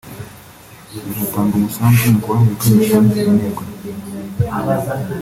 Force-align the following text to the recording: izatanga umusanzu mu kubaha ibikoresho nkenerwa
izatanga 1.11 1.53
umusanzu 1.55 2.03
mu 2.13 2.19
kubaha 2.23 2.43
ibikoresho 2.45 2.95
nkenerwa 3.05 3.63